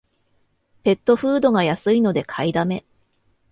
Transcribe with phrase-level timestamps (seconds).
[0.81, 2.83] ペットフードが安いので買いだめ